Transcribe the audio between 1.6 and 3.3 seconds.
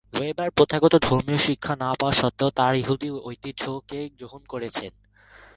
না পাওয়া সত্ত্বেও তার ইহুদি